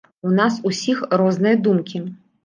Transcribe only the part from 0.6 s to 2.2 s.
усіх розныя думкі.